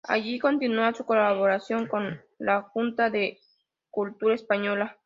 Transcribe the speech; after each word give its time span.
Allí 0.07 0.39
continúa 0.39 0.95
su 0.95 1.05
colaboración 1.05 1.85
con 1.87 2.19
la 2.39 2.63
Junta 2.63 3.11
de 3.11 3.39
Cultura 3.91 4.33
Española. 4.33 4.97